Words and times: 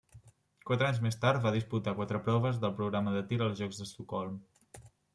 Quatre 0.69 0.87
anys 0.87 1.01
més 1.07 1.19
tard 1.25 1.43
va 1.43 1.51
disputar 1.57 1.95
quatre 2.01 2.23
proves 2.31 2.59
del 2.65 2.75
programa 2.83 3.17
de 3.19 3.25
tir 3.31 3.41
als 3.49 3.57
Jocs 3.63 3.83
d'Estocolm. 3.85 4.45